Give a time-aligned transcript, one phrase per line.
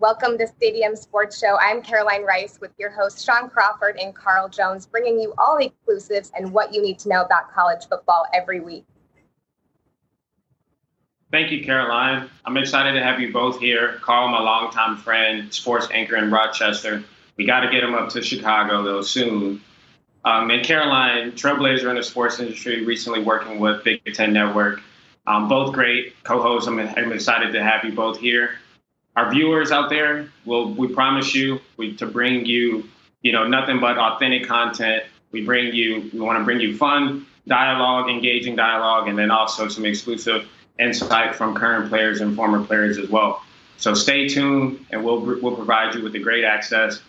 [0.00, 1.58] Welcome to Stadium Sports Show.
[1.60, 5.66] I'm Caroline Rice with your hosts Shaun Crawford and Carl Jones, bringing you all the
[5.66, 8.86] exclusives and what you need to know about college football every week.
[11.30, 12.30] Thank you, Caroline.
[12.46, 13.98] I'm excited to have you both here.
[14.00, 17.04] Carl, my longtime friend, sports anchor in Rochester.
[17.36, 19.60] We got to get him up to Chicago, though, soon.
[20.24, 24.80] Um, and Caroline, trailblazer in the sports industry, recently working with Big Ten Network.
[25.26, 26.66] Um, both great co-hosts.
[26.66, 28.52] I'm, I'm excited to have you both here
[29.20, 32.84] our viewers out there will we promise you we, to bring you
[33.20, 37.26] you know nothing but authentic content we bring you we want to bring you fun
[37.46, 40.48] dialogue engaging dialogue and then also some exclusive
[40.78, 43.42] insight from current players and former players as well
[43.76, 47.02] so stay tuned and we'll we'll provide you with the great access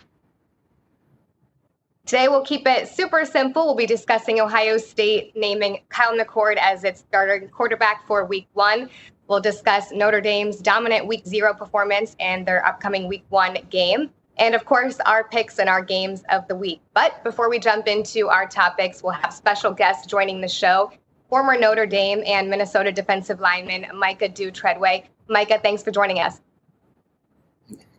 [2.04, 3.64] Today, we'll keep it super simple.
[3.64, 8.90] We'll be discussing Ohio State naming Kyle McCord as its starter quarterback for week one.
[9.32, 14.10] We'll discuss Notre Dame's dominant week zero performance and their upcoming week one game.
[14.36, 16.82] And of course, our picks and our games of the week.
[16.92, 20.92] But before we jump into our topics, we'll have special guests joining the show
[21.30, 25.08] former Notre Dame and Minnesota defensive lineman Micah Dew Treadway.
[25.28, 26.42] Micah, thanks for joining us.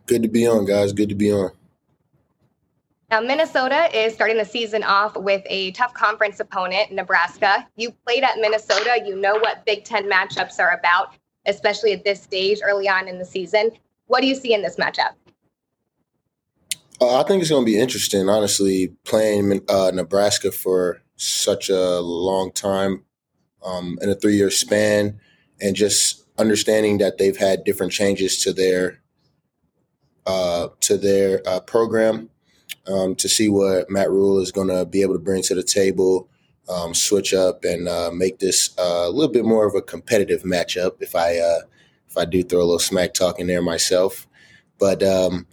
[0.06, 0.92] Good to be on, guys.
[0.92, 1.50] Good to be on.
[3.10, 7.66] Now, Minnesota is starting the season off with a tough conference opponent, Nebraska.
[7.76, 9.02] You played at Minnesota.
[9.04, 11.14] You know what Big Ten matchups are about,
[11.46, 13.70] especially at this stage early on in the season.
[14.06, 15.12] What do you see in this matchup?
[17.00, 22.00] Uh, I think it's going to be interesting, honestly, playing uh, Nebraska for such a
[22.00, 23.04] long time
[23.64, 25.18] um, in a three year span
[25.60, 29.00] and just understanding that they've had different changes to their
[30.26, 32.30] uh, to their uh, program
[32.86, 35.62] um, to see what Matt Rhule is going to be able to bring to the
[35.62, 36.28] table,
[36.68, 40.42] um, switch up, and uh, make this uh, a little bit more of a competitive
[40.42, 41.00] matchup.
[41.00, 41.60] If I uh,
[42.08, 44.26] if I do throw a little smack talk in there myself,
[44.78, 45.46] but um,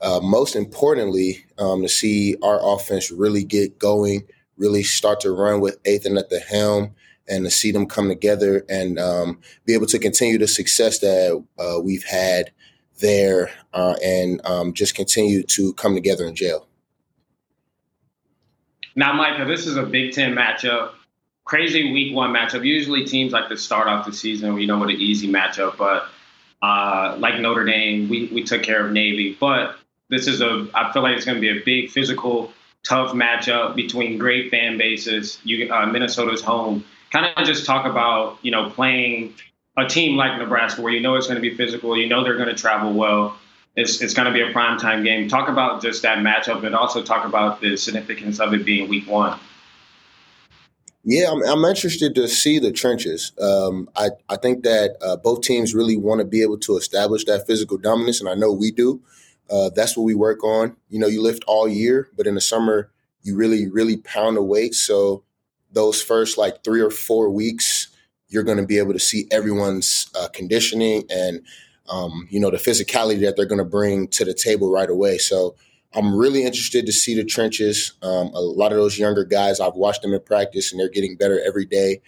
[0.00, 5.60] uh, most importantly, um, to see our offense really get going, really start to run
[5.60, 6.94] with Athan at the helm.
[7.28, 11.44] And to see them come together and um, be able to continue the success that
[11.58, 12.52] uh, we've had
[13.00, 16.68] there uh, and um, just continue to come together in jail.
[18.98, 20.92] Now, Micah, this is a Big Ten matchup.
[21.44, 22.64] Crazy week one matchup.
[22.64, 26.08] Usually teams like to start off the season, we know what an easy matchup, but
[26.62, 29.36] uh, like Notre Dame, we, we took care of Navy.
[29.38, 29.76] But
[30.08, 32.52] this is a, I feel like it's going to be a big physical,
[32.88, 35.38] tough matchup between great fan bases.
[35.44, 36.82] You, uh, Minnesota's home.
[37.10, 39.34] Kind of just talk about, you know, playing
[39.76, 42.36] a team like Nebraska where you know it's going to be physical, you know they're
[42.36, 43.36] going to travel well
[43.76, 45.28] it's, it's going to be a prime time game.
[45.28, 49.06] Talk about just that matchup but also talk about the significance of it being week
[49.06, 49.38] one.
[51.08, 53.30] Yeah, I'm, I'm interested to see the trenches.
[53.40, 57.24] Um, I, I think that uh, both teams really want to be able to establish
[57.26, 59.00] that physical dominance, and I know we do.
[59.48, 60.76] Uh, that's what we work on.
[60.88, 62.90] You know, you lift all year, but in the summer,
[63.22, 64.74] you really, really pound the weight.
[64.74, 65.22] So
[65.70, 67.88] those first like three or four weeks,
[68.28, 71.42] you're going to be able to see everyone's uh, conditioning and
[71.88, 75.18] um, you know, the physicality that they're going to bring to the table right away.
[75.18, 75.56] So
[75.94, 77.92] I'm really interested to see the trenches.
[78.02, 81.16] Um, a lot of those younger guys, I've watched them in practice and they're getting
[81.16, 82.02] better every day.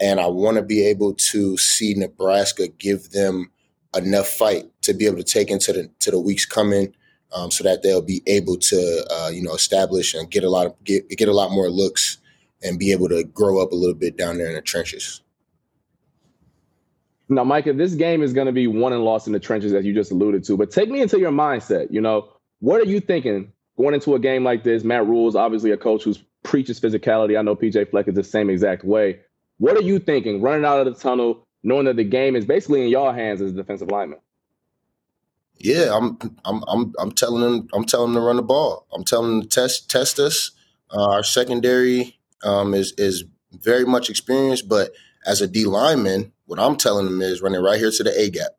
[0.00, 3.50] And I want to be able to see Nebraska give them
[3.96, 6.94] enough fight to be able to take into the to the weeks coming,
[7.32, 10.66] um, so that they'll be able to uh, you know establish and get a lot
[10.66, 12.18] of get get a lot more looks
[12.62, 15.20] and be able to grow up a little bit down there in the trenches.
[17.28, 19.84] Now, Micah, this game is going to be won and lost in the trenches, as
[19.84, 20.56] you just alluded to.
[20.56, 21.90] But take me into your mindset.
[21.90, 22.28] You know,
[22.60, 24.84] what are you thinking going into a game like this?
[24.84, 27.38] Matt Rhule is obviously a coach who preaches physicality.
[27.38, 29.20] I know PJ Fleck is the same exact way.
[29.58, 32.82] What are you thinking running out of the tunnel, knowing that the game is basically
[32.82, 34.18] in your hands as a defensive lineman?
[35.58, 38.86] Yeah, I'm, I'm, I'm, I'm telling them, I'm telling them to run the ball.
[38.92, 40.50] I'm telling them to test, test us.
[40.90, 44.92] Uh, our secondary um, is is very much experienced, but
[45.26, 48.30] as a D lineman, what I'm telling them is running right here to the A
[48.30, 48.52] gap.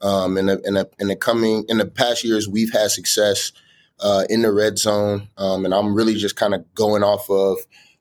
[0.00, 3.52] Um, in the in the in the coming in the past years, we've had success
[4.00, 7.58] uh, in the red zone, um, and I'm really just kind of going off of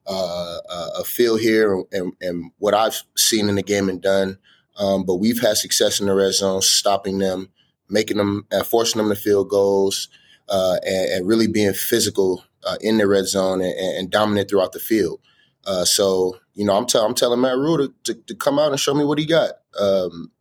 [0.07, 0.57] uh,
[0.97, 4.37] a feel here and, and, what I've seen in the game and done.
[4.77, 7.49] Um, but we've had success in the red zone, stopping them,
[7.89, 10.07] making them, uh, forcing them to field goals,
[10.49, 14.71] uh, and, and, really being physical uh, in the red zone and, and dominant throughout
[14.71, 15.19] the field.
[15.65, 18.71] Uh, so you know, I'm, t- I'm telling Matt Rhule to, to, to, come out
[18.71, 19.51] and show me what he got.
[19.79, 20.31] Um,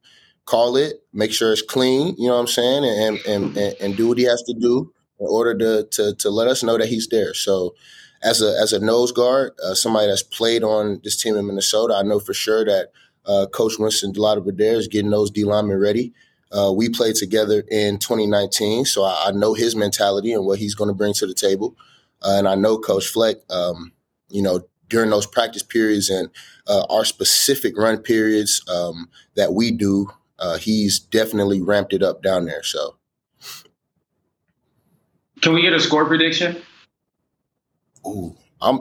[0.44, 2.14] call it, make sure it's clean.
[2.18, 4.92] You know what I'm saying, and and and, and do what he has to do
[5.18, 7.34] in order to, to to let us know that he's there.
[7.34, 7.74] So,
[8.22, 11.94] as a as a nose guard, uh, somebody that's played on this team in Minnesota,
[11.94, 12.90] I know for sure that
[13.26, 16.12] uh, Coach Winston DeLatte is getting those D linemen ready.
[16.52, 20.74] Uh, we played together in 2019, so I, I, know his mentality and what he's
[20.74, 21.76] going to bring to the table.
[22.22, 23.92] Uh, and I know Coach Fleck, um,
[24.30, 26.28] you know, during those practice periods and
[26.66, 30.08] uh, our specific run periods um, that we do,
[30.38, 32.62] uh, he's definitely ramped it up down there.
[32.62, 32.96] So,
[35.40, 36.56] can we get a score prediction?
[38.06, 38.80] Ooh, I'm.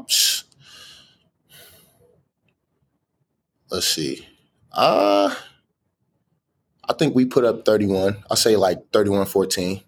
[3.72, 4.28] Let's see.
[4.72, 5.34] Uh
[6.90, 8.24] I think we put up 31.
[8.32, 9.82] I say like 31 14.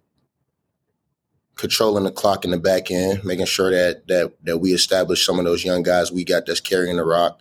[1.61, 5.37] Controlling the clock in the back end, making sure that that that we establish some
[5.37, 7.39] of those young guys we got that's carrying the rock.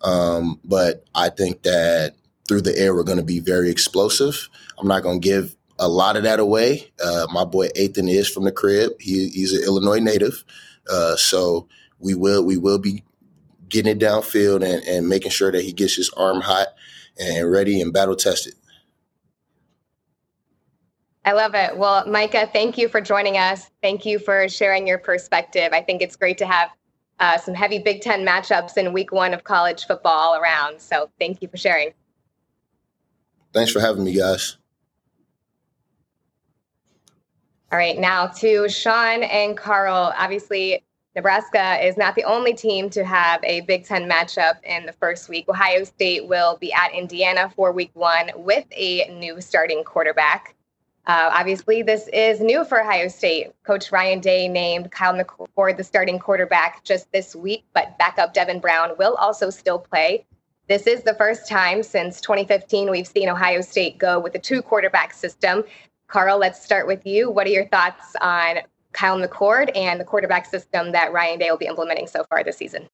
[0.00, 2.14] Um, but I think that
[2.48, 4.48] through the air we're going to be very explosive.
[4.78, 6.90] I'm not going to give a lot of that away.
[7.04, 8.92] Uh, my boy Athan is from the crib.
[9.00, 10.44] He, he's an Illinois native,
[10.90, 11.68] uh, so
[11.98, 13.04] we will we will be
[13.68, 16.68] getting it downfield and, and making sure that he gets his arm hot
[17.18, 18.54] and ready and battle tested.
[21.24, 21.76] I love it.
[21.76, 23.70] Well, Micah, thank you for joining us.
[23.82, 25.70] Thank you for sharing your perspective.
[25.72, 26.70] I think it's great to have
[27.20, 30.80] uh, some heavy Big Ten matchups in week one of college football all around.
[30.80, 31.92] So thank you for sharing.
[33.52, 34.56] Thanks for having me, guys.
[37.70, 40.14] All right, now to Shaun and Carl.
[40.16, 40.82] Obviously,
[41.14, 45.28] Nebraska is not the only team to have a Big Ten matchup in the first
[45.28, 45.46] week.
[45.48, 50.54] Ohio State will be at Indiana for week one with a new starting quarterback.
[51.08, 53.50] Uh, obviously, this is new for Ohio State.
[53.64, 58.60] Coach Ryan Day named Kyle McCord the starting quarterback just this week, but backup Devin
[58.60, 60.26] Brown will also still play.
[60.68, 64.60] This is the first time since 2015 we've seen Ohio State go with a two
[64.60, 65.64] quarterback system.
[66.08, 67.30] Carl, let's start with you.
[67.30, 68.58] What are your thoughts on
[68.92, 72.58] Kyle McCord and the quarterback system that Ryan Day will be implementing so far this
[72.58, 72.86] season?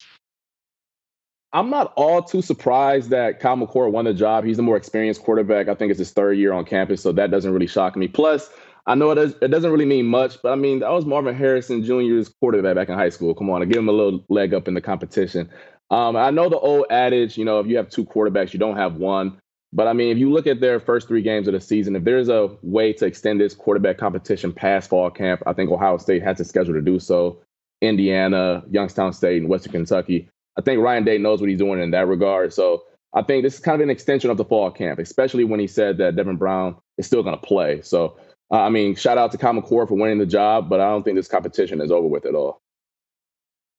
[1.54, 4.44] I'm not all too surprised that Kyle McCord won the job.
[4.44, 5.68] He's the more experienced quarterback.
[5.68, 8.08] I think it's his third year on campus, so that doesn't really shock me.
[8.08, 8.50] Plus,
[8.86, 11.34] I know it, does, it doesn't really mean much, but I mean, that was Marvin
[11.34, 13.34] Harrison Jr.'s quarterback back in high school.
[13.34, 15.48] Come on, I give him a little leg up in the competition.
[15.90, 18.76] Um, I know the old adage, you know, if you have two quarterbacks, you don't
[18.76, 19.40] have one.
[19.72, 22.02] But I mean, if you look at their first three games of the season, if
[22.02, 26.22] there's a way to extend this quarterback competition past fall camp, I think Ohio State
[26.24, 27.40] has the schedule to do so.
[27.80, 30.28] Indiana, Youngstown State, and Western Kentucky.
[30.56, 32.52] I think Ryan Day knows what he's doing in that regard.
[32.52, 35.60] So I think this is kind of an extension of the fall camp, especially when
[35.60, 37.80] he said that Devin Brown is still going to play.
[37.82, 38.16] So,
[38.50, 41.02] uh, I mean, shout out to Kyle McCord for winning the job, but I don't
[41.02, 42.60] think this competition is over with at all.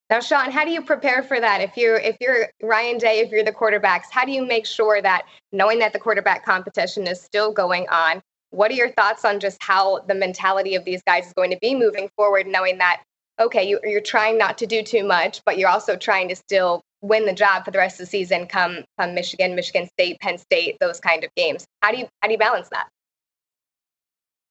[0.09, 1.61] Now, Shaun, how do you prepare for that?
[1.61, 5.01] If you're if you're Ryan Day, if you're the quarterbacks, how do you make sure
[5.01, 9.39] that knowing that the quarterback competition is still going on, what are your thoughts on
[9.39, 13.01] just how the mentality of these guys is going to be moving forward, knowing that
[13.39, 16.81] okay, you, you're trying not to do too much, but you're also trying to still
[17.01, 20.37] win the job for the rest of the season come come Michigan, Michigan State, Penn
[20.37, 21.65] State, those kind of games.
[21.81, 22.87] How do you how do you balance that?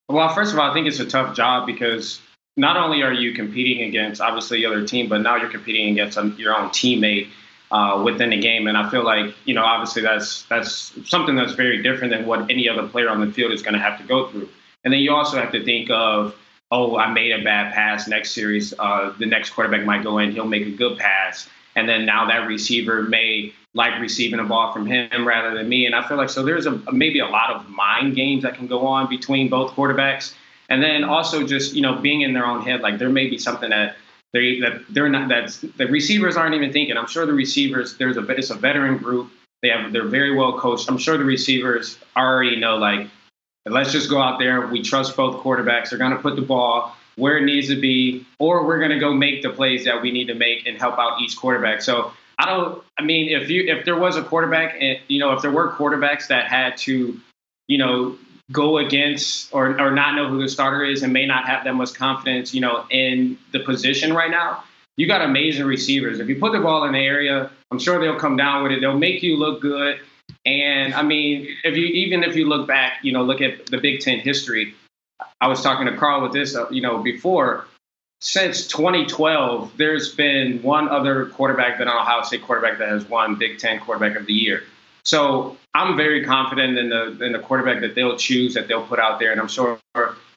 [0.08, 2.20] Well, first of all, I think it's a tough job because
[2.56, 6.16] not only are you competing against obviously the other team, but now you're competing against
[6.38, 7.28] your own teammate
[7.70, 8.66] uh, within the game.
[8.66, 12.50] And I feel like you know obviously that's that's something that's very different than what
[12.50, 14.48] any other player on the field is going to have to go through.
[14.84, 16.36] And then you also have to think of
[16.74, 18.08] oh, I made a bad pass.
[18.08, 20.32] Next series, uh, the next quarterback might go in.
[20.32, 21.48] He'll make a good pass.
[21.76, 25.86] And then now that receiver may like receiving a ball from him rather than me.
[25.86, 28.66] And I feel like so there's a maybe a lot of mind games that can
[28.66, 30.34] go on between both quarterbacks.
[30.68, 33.38] And then also just you know being in their own head, like there may be
[33.38, 33.96] something that
[34.32, 36.96] they that they're not that the receivers aren't even thinking.
[36.96, 39.31] I'm sure the receivers there's a it's a veteran group.
[39.62, 40.88] They have they're very well coached.
[40.88, 43.08] I'm sure the receivers already know like
[43.66, 44.66] let's just go out there.
[44.66, 45.90] We trust both quarterbacks.
[45.90, 48.98] They're going to put the ball where it needs to be, or we're going to
[48.98, 51.80] go make the plays that we need to make and help out each quarterback.
[51.82, 52.82] So I don't.
[52.98, 55.72] I mean, if you if there was a quarterback, and you know, if there were
[55.72, 57.18] quarterbacks that had to,
[57.68, 58.18] you know,
[58.52, 61.74] go against or or not know who the starter is and may not have that
[61.74, 64.64] much confidence, you know, in the position right now.
[64.96, 66.20] You got amazing receivers.
[66.20, 68.80] If you put the ball in the area, I'm sure they'll come down with it.
[68.80, 69.98] They'll make you look good.
[70.46, 73.79] And I mean, if you even if you look back, you know, look at the
[73.79, 74.74] Big Ten history.
[75.41, 77.67] I was talking to Carl with this, uh, you know, before.
[78.20, 83.58] Since 2012, there's been one other quarterback than Ohio State quarterback that has won Big
[83.58, 84.63] Ten Quarterback of the Year.
[85.05, 88.98] So I'm very confident in the in the quarterback that they'll choose, that they'll put
[88.98, 89.79] out there, and I'm sure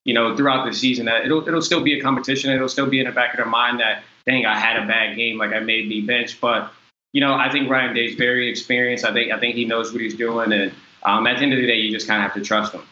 [0.03, 2.51] you know throughout the season that it'll it'll still be a competition.
[2.51, 5.15] It'll still be in the back of their mind that dang, I had a bad
[5.15, 6.71] game, like I made me bench, but
[7.17, 9.03] you know, I think Ryan Day's very experienced.
[9.03, 10.71] I think I think he knows what he's doing, and
[11.01, 12.83] um, at the end of the day, you just kind of have to trust him.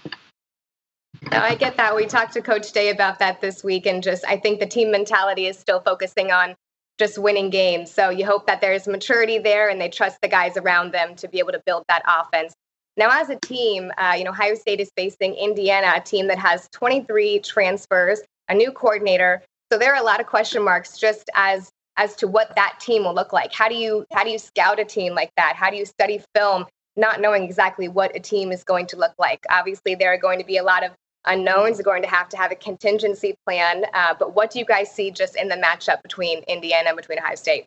[1.32, 1.96] No, I get that.
[1.96, 4.90] We talked to Coach Day about that this week, and just I think the team
[4.90, 6.56] mentality is still focusing on
[6.98, 7.92] just winning games.
[7.92, 11.28] So you hope that there's maturity there, and they trust the guys around them to
[11.28, 12.56] be able to build that offense.
[12.98, 16.40] Now, as a team, uh, you know, Ohio State is facing Indiana, a team that
[16.40, 19.44] has 23 transfers, a new coordinator.
[19.72, 23.04] So there are a lot of question marks just as as to what that team
[23.04, 23.54] will look like.
[23.54, 25.56] How do you how do you scout a team like that?
[25.56, 29.14] How do you study film, not knowing exactly what a team is going to look
[29.18, 29.46] like?
[29.50, 30.92] Obviously, there are going to be a lot of
[31.26, 31.80] unknowns.
[31.80, 33.86] Are going to have to have a contingency plan.
[33.94, 37.20] Uh, but what do you guys see just in the matchup between Indiana and between
[37.20, 37.66] Ohio State?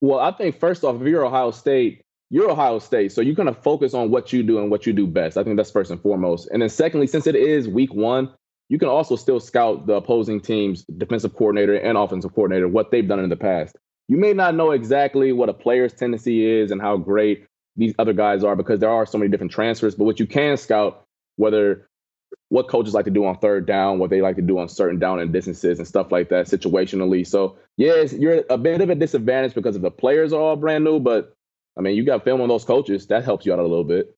[0.00, 3.52] Well, I think first off, if you're Ohio State, you're Ohio State, so you're going
[3.52, 5.38] to focus on what you do and what you do best.
[5.38, 6.48] I think that's first and foremost.
[6.50, 8.30] And then secondly, since it is week one,
[8.74, 13.06] you can also still scout the opposing team's defensive coordinator and offensive coordinator, what they've
[13.06, 13.76] done in the past.
[14.08, 18.12] You may not know exactly what a player's tendency is and how great these other
[18.12, 21.04] guys are because there are so many different transfers, but what you can scout,
[21.36, 21.88] whether
[22.48, 24.98] what coaches like to do on third down, what they like to do on certain
[24.98, 27.24] down and distances and stuff like that situationally.
[27.24, 30.82] So, yes, you're a bit of a disadvantage because of the players are all brand
[30.82, 31.32] new, but
[31.78, 33.06] I mean, you got film on those coaches.
[33.06, 34.16] That helps you out a little bit.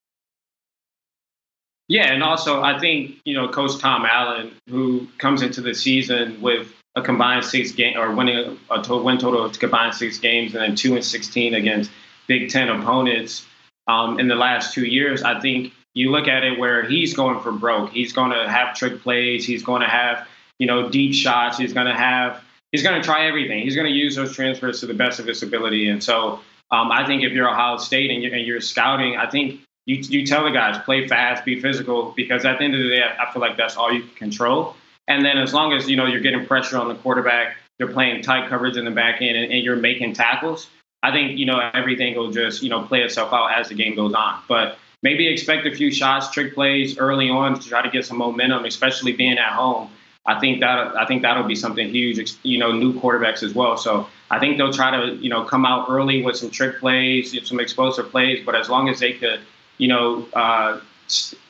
[1.88, 6.40] Yeah, and also I think you know Coach Tom Allen, who comes into the season
[6.40, 10.55] with a combined six game or winning a, total, win total of combined six games
[10.55, 11.90] and then two and sixteen against
[12.26, 13.47] Big Ten opponents
[13.87, 15.23] um, in the last two years.
[15.23, 17.90] I think you look at it where he's going for broke.
[17.90, 19.47] He's going to have trick plays.
[19.47, 20.26] He's going to have
[20.59, 21.57] you know deep shots.
[21.57, 23.62] He's going to have he's going to try everything.
[23.62, 25.88] He's going to use those transfers to the best of his ability.
[25.88, 26.40] And so
[26.71, 29.97] um, I think if you're Ohio State and you're, and you're scouting, I think you,
[29.97, 33.02] you tell the guys play fast, be physical, because at the end of the day,
[33.02, 34.76] I feel like that's all you can control.
[35.09, 38.23] And then as long as you know you're getting pressure on the quarterback, you're playing
[38.23, 40.69] tight coverage in the back end, and, and you're making tackles.
[41.02, 43.95] I think you know everything will just you know play itself out as the game
[43.95, 44.40] goes on.
[44.49, 48.19] But maybe expect a few shots, trick plays early on to try to get some
[48.19, 49.90] momentum, especially being at home.
[50.26, 52.35] I think that I think that'll be something huge.
[52.43, 53.76] You know, new quarterbacks as well.
[53.76, 57.37] So I think they'll try to you know come out early with some trick plays,
[57.49, 58.45] some explosive plays.
[58.45, 59.38] But as long as they could
[59.78, 60.80] you know, uh,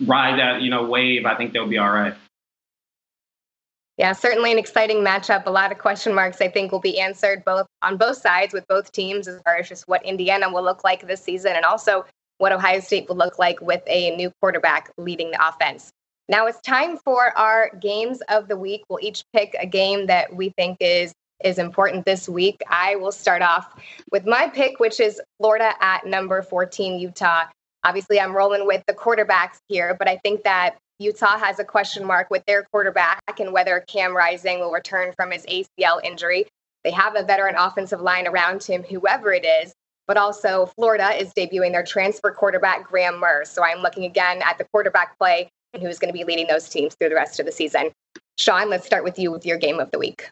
[0.04, 2.14] ride that, you know, wave, I think they'll be all right.
[3.96, 5.46] Yeah, certainly an exciting matchup.
[5.46, 8.66] A lot of question marks, I think, will be answered both on both sides with
[8.68, 12.04] both teams as far as just what Indiana will look like this season and also
[12.36, 15.90] what Ohio State will look like with a new quarterback leading the offense.
[16.28, 18.82] Now it's time for our games of the week.
[18.90, 21.14] We'll each pick a game that we think is
[21.44, 22.60] is important this week.
[22.68, 23.78] I will start off
[24.10, 27.44] with my pick, which is Florida at number 14, Utah.
[27.86, 32.04] Obviously, I'm rolling with the quarterbacks here, but I think that Utah has a question
[32.04, 36.48] mark with their quarterback and whether Cam Rising will return from his ACL injury.
[36.82, 39.72] They have a veteran offensive line around him, whoever it is,
[40.08, 43.48] but also Florida is debuting their transfer quarterback, Graham Mertz.
[43.48, 46.68] So I'm looking again at the quarterback play and who's going to be leading those
[46.68, 47.92] teams through the rest of the season.
[48.36, 50.28] Shaun, let's start with you with your game of the week.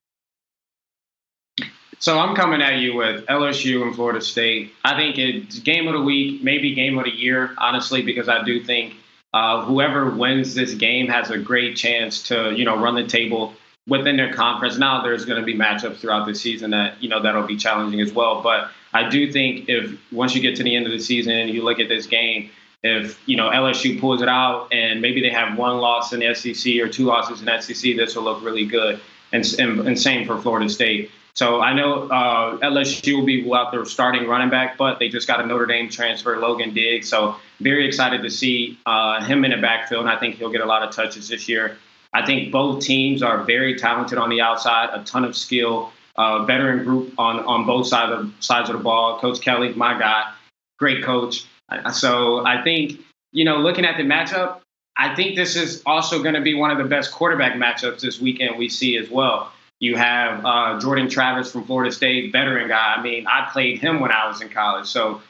[1.98, 4.72] So I'm coming at you with LSU and Florida State.
[4.84, 8.42] I think it's game of the week, maybe game of the year, honestly, because I
[8.42, 8.94] do think
[9.32, 13.54] uh, whoever wins this game has a great chance to, you know, run the table
[13.86, 14.78] within their conference.
[14.78, 18.00] Now there's going to be matchups throughout the season that, you know, that'll be challenging
[18.00, 18.42] as well.
[18.42, 21.50] But I do think if once you get to the end of the season and
[21.50, 22.50] you look at this game,
[22.84, 26.34] if you know LSU pulls it out and maybe they have one loss in the
[26.34, 29.00] SEC or two losses in the SEC, this will look really good.
[29.32, 31.10] And, and, and same for Florida State.
[31.34, 35.26] So I know uh, LSU will be without their starting running back, but they just
[35.26, 37.08] got a Notre Dame transfer, Logan Diggs.
[37.08, 40.60] So very excited to see uh, him in the backfield, and I think he'll get
[40.60, 41.76] a lot of touches this year.
[42.12, 46.44] I think both teams are very talented on the outside, a ton of skill, uh,
[46.44, 49.18] veteran group on on both sides of sides of the ball.
[49.18, 50.32] Coach Kelly, my guy,
[50.78, 51.46] great coach.
[51.92, 53.00] So I think
[53.32, 54.60] you know, looking at the matchup,
[54.96, 58.20] I think this is also going to be one of the best quarterback matchups this
[58.20, 59.52] weekend we see as well.
[59.80, 62.94] You have uh, Jordan Travis from Florida State, veteran guy.
[62.96, 64.86] I mean, I played him when I was in college.
[64.86, 65.20] So,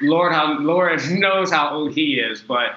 [0.00, 2.76] Lord, how Lord knows how old he is, but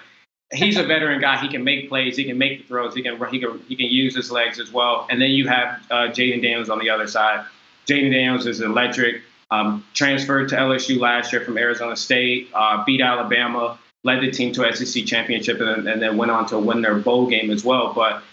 [0.54, 1.38] he's a veteran guy.
[1.38, 2.18] He can make plays.
[2.18, 2.96] He can make the throws.
[2.96, 5.08] He can he can he can use his legs as well.
[5.10, 7.46] And then you have uh, Jayden Daniels on the other side.
[7.88, 9.22] Jayden Daniels is electric.
[9.52, 12.50] Um, transferred to LSU last year from Arizona State.
[12.54, 13.80] Uh, beat Alabama.
[14.04, 17.28] Led the team to SEC championship and, and then went on to win their bowl
[17.28, 17.94] game as well.
[17.94, 18.24] But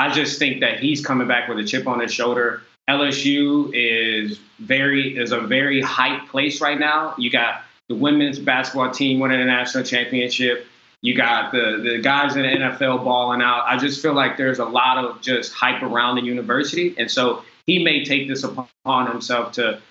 [0.00, 2.62] I just think that he's coming back with a chip on his shoulder.
[2.88, 7.14] LSU is very is a very hype place right now.
[7.18, 10.66] You got the women's basketball team winning a national championship.
[11.02, 13.64] You got the the guys in the NFL balling out.
[13.66, 17.44] I just feel like there's a lot of just hype around the university, and so
[17.66, 19.82] he may take this upon himself to,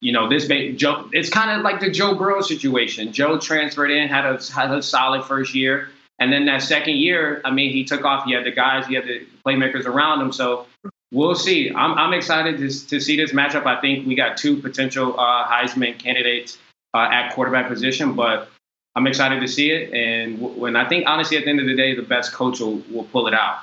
[0.00, 1.08] you know, this may Joe.
[1.12, 3.12] It's kind of like the Joe Burrow situation.
[3.12, 5.90] Joe transferred in, had a had a solid first year.
[6.18, 8.24] And then that second year, I mean, he took off.
[8.24, 10.32] He had the guys, he had the playmakers around him.
[10.32, 10.66] So
[11.10, 11.70] we'll see.
[11.70, 13.66] I'm, I'm excited to, to see this matchup.
[13.66, 16.58] I think we got two potential uh, Heisman candidates
[16.94, 18.48] uh, at quarterback position, but
[18.94, 19.92] I'm excited to see it.
[19.92, 22.82] And when I think, honestly, at the end of the day, the best coach will,
[22.90, 23.60] will pull it out.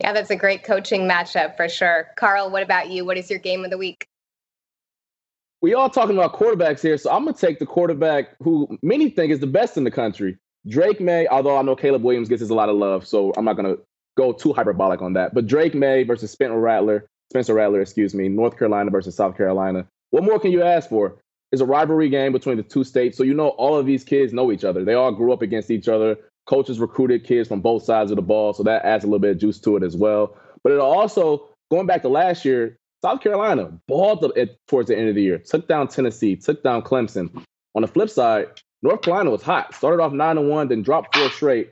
[0.00, 2.08] Yeah, that's a great coaching matchup for sure.
[2.16, 3.04] Carl, what about you?
[3.04, 4.06] What is your game of the week?
[5.60, 9.30] We all talking about quarterbacks here, so I'm gonna take the quarterback who many think
[9.30, 10.36] is the best in the country,
[10.68, 13.44] Drake Maye, Although I know Caleb Williams gets us a lot of love, so I'm
[13.44, 13.76] not gonna
[14.16, 15.34] go too hyperbolic on that.
[15.34, 19.86] But Drake Maye versus Spencer Rattler, Spencer Rattler, excuse me, North Carolina versus South Carolina.
[20.10, 21.16] What more can you ask for?
[21.50, 24.32] It's a rivalry game between the two states, so you know all of these kids
[24.32, 24.84] know each other.
[24.84, 26.16] They all grew up against each other.
[26.46, 29.32] Coaches recruited kids from both sides of the ball, so that adds a little bit
[29.32, 30.36] of juice to it as well.
[30.62, 34.32] But it also, going back to last year, South Carolina balled up
[34.68, 37.44] towards the end of the year, took down Tennessee, took down Clemson.
[37.74, 38.46] On the flip side,
[38.82, 41.70] North Carolina was hot, started off nine and one, then dropped four straight.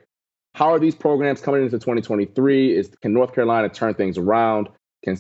[0.55, 2.76] How are these programs coming into 2023?
[2.76, 4.69] Is can North Carolina turn things around?
[5.05, 5.19] Can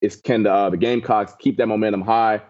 [0.00, 2.40] is can the, uh, the Gamecocks keep that momentum high?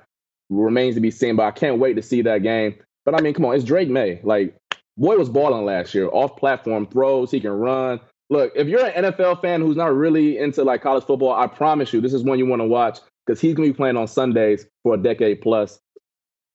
[0.48, 2.74] Remains to be seen, but I can't wait to see that game.
[3.04, 4.20] But I mean, come on, it's Drake Maye.
[4.22, 4.56] Like
[4.96, 8.00] Boy was balling last year, off platform throws, he can run.
[8.28, 11.92] Look, if you're an NFL fan who's not really into like college football, I promise
[11.92, 14.66] you, this is one you want to watch because he's gonna be playing on Sundays
[14.82, 15.80] for a decade plus.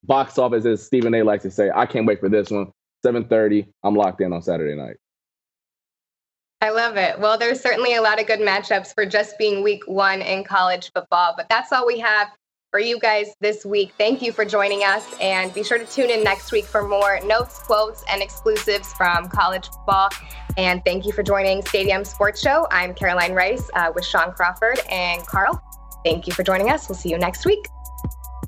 [0.05, 1.23] Box office, as Stephen A.
[1.23, 2.71] likes to say, I can't wait for this one.
[3.05, 3.67] 7:30.
[3.83, 4.97] I'm locked in on Saturday night.
[6.61, 7.19] I love it.
[7.19, 10.91] Well, there's certainly a lot of good matchups for just being week one in college
[10.93, 12.29] football, but that's all we have
[12.71, 13.93] for you guys this week.
[13.97, 17.19] Thank you for joining us, and be sure to tune in next week for more
[17.23, 20.09] notes, quotes, and exclusives from college football.
[20.57, 22.67] And thank you for joining Stadium Sports Show.
[22.71, 25.61] I'm Caroline Rice uh, with Shaun Crawford and Carl.
[26.03, 26.89] Thank you for joining us.
[26.89, 27.67] We'll see you next week.